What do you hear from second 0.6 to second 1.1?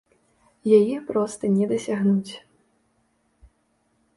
Яе